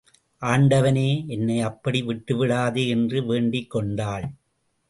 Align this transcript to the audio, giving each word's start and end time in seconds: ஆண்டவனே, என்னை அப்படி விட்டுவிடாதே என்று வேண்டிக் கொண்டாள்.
ஆண்டவனே, 0.41 1.25
என்னை 1.27 1.59
அப்படி 1.59 2.01
விட்டுவிடாதே 2.01 2.87
என்று 2.87 3.25
வேண்டிக் 3.25 3.69
கொண்டாள். 3.69 4.31